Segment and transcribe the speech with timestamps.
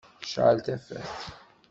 [0.31, 1.11] Cεel tafat.